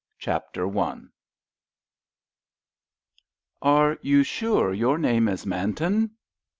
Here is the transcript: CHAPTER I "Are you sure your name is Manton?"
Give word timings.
CHAPTER 0.17 0.67
I 0.79 0.97
"Are 3.61 3.99
you 4.01 4.23
sure 4.23 4.73
your 4.73 4.97
name 4.97 5.27
is 5.27 5.45
Manton?" 5.45 6.15